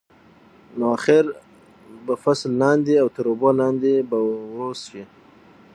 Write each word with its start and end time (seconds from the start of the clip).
نو 0.77 0.85
اخر 0.97 1.23
به 2.05 2.13
فصل 2.23 2.49
لاندې 2.61 2.95
او 3.01 3.07
تر 3.15 3.25
اوبو 3.31 3.49
لاندې 3.59 3.93
به 4.09 4.17
وروست 4.31 4.83
شي. 4.91 5.03